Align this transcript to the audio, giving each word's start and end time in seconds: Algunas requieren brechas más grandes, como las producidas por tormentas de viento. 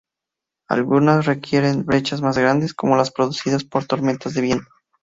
Algunas 0.67 1.27
requieren 1.27 1.85
brechas 1.85 2.21
más 2.23 2.35
grandes, 2.35 2.73
como 2.73 2.97
las 2.97 3.11
producidas 3.11 3.63
por 3.63 3.85
tormentas 3.85 4.33
de 4.33 4.41
viento. 4.41 4.67